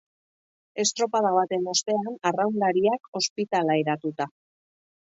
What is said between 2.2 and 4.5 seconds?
arraunlariak ospitaleratuta.